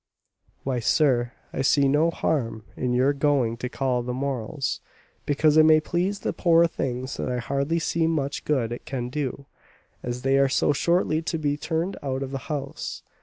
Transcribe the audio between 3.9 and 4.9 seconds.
on the Morels,